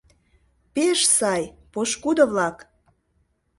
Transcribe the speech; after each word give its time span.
Пеш 0.73 0.99
сай, 1.17 1.43
пошкудо-влак! 1.71 2.57